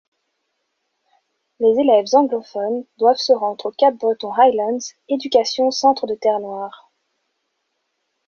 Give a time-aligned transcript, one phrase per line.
[1.59, 6.91] Les élèves anglophones doivent se rendre au Cape Breton Highlands Education Centre de Terre-Noire.